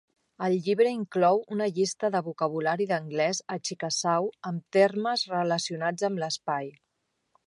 [0.43, 6.71] El llibre inclou una llista de vocabulari d'anglès a chickasaw amb termes relacionats amb l'espai.